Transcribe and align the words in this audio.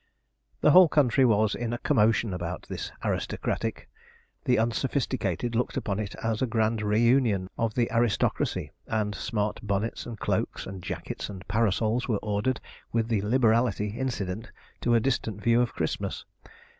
The 0.61 0.71
whole 0.71 0.89
country 0.89 1.25
was 1.25 1.53
in 1.53 1.73
a 1.73 1.77
commotion 1.77 2.33
about 2.33 2.63
this 2.63 2.91
'Aristocratic'. 3.03 3.87
The 4.45 4.57
unsophisticated 4.57 5.53
looked 5.53 5.77
upon 5.77 5.99
it 5.99 6.15
as 6.23 6.41
a 6.41 6.47
grand 6.47 6.79
réunion 6.79 7.45
of 7.55 7.75
the 7.75 7.87
aristocracy; 7.91 8.71
and 8.87 9.13
smart 9.13 9.59
bonnets 9.61 10.07
and 10.07 10.17
cloaks, 10.19 10.65
and 10.65 10.81
jackets 10.81 11.29
and 11.29 11.47
parasols 11.47 12.07
were 12.07 12.17
ordered 12.17 12.59
with 12.91 13.09
the 13.09 13.21
liberality 13.21 13.89
incident 13.89 14.51
to 14.81 14.95
a 14.95 14.99
distant 14.99 15.39
view 15.39 15.61
of 15.61 15.75
Christmas. 15.75 16.25